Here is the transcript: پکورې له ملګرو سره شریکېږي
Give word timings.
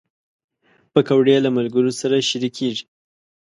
پکورې 0.93 1.37
له 1.45 1.49
ملګرو 1.57 1.91
سره 2.01 2.25
شریکېږي 2.29 2.85